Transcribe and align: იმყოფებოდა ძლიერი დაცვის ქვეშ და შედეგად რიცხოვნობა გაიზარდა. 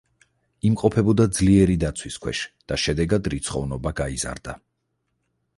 იმყოფებოდა 0.69 1.27
ძლიერი 1.41 1.75
დაცვის 1.83 2.17
ქვეშ 2.25 2.41
და 2.71 2.81
შედეგად 2.87 3.31
რიცხოვნობა 3.35 3.95
გაიზარდა. 4.01 4.61